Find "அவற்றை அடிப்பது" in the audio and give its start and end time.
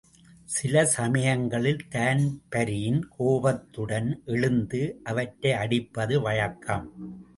5.03-6.21